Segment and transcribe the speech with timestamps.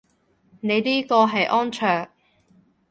[0.61, 2.07] 你呢個係安卓